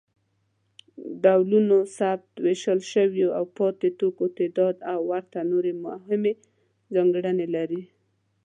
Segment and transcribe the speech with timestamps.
[1.23, 6.33] ډولونوثبت، د ویشل شویو او پاتې توکو تعداد او ورته نورې مهمې
[6.93, 7.81] ځانګړنې لري.